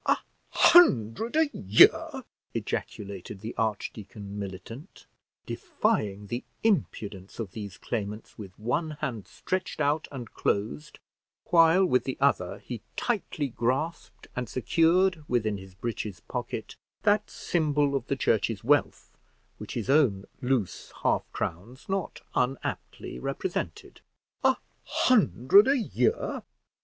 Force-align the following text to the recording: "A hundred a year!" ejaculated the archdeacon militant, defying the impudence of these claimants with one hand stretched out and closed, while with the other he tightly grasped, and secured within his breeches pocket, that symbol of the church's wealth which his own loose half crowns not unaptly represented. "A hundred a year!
"A 0.07 0.17
hundred 0.49 1.35
a 1.35 1.47
year!" 1.55 2.23
ejaculated 2.55 3.41
the 3.41 3.55
archdeacon 3.55 4.39
militant, 4.39 5.05
defying 5.45 6.25
the 6.25 6.43
impudence 6.63 7.37
of 7.37 7.51
these 7.51 7.77
claimants 7.77 8.35
with 8.35 8.57
one 8.57 8.97
hand 9.01 9.27
stretched 9.27 9.79
out 9.79 10.07
and 10.11 10.33
closed, 10.33 10.97
while 11.51 11.85
with 11.85 12.05
the 12.05 12.17
other 12.19 12.57
he 12.65 12.81
tightly 12.95 13.49
grasped, 13.49 14.25
and 14.35 14.49
secured 14.49 15.23
within 15.27 15.59
his 15.59 15.75
breeches 15.75 16.19
pocket, 16.21 16.75
that 17.03 17.29
symbol 17.29 17.93
of 17.93 18.07
the 18.07 18.15
church's 18.15 18.63
wealth 18.63 19.15
which 19.59 19.75
his 19.75 19.87
own 19.87 20.25
loose 20.41 20.91
half 21.03 21.31
crowns 21.31 21.87
not 21.87 22.21
unaptly 22.33 23.19
represented. 23.19 24.01
"A 24.43 24.57
hundred 24.81 25.67
a 25.67 25.77
year! 25.77 26.41